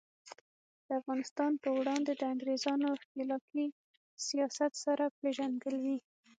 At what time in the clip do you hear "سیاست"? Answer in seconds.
4.27-4.71